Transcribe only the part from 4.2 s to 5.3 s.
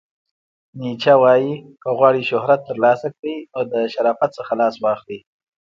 څخه لاس واخلئ!